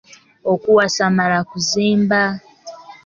Okuwasa 0.53 1.03
mmala 1.11 1.39
kuzimba. 1.49 2.21